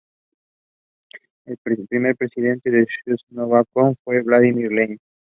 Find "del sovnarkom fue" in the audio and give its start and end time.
2.71-4.23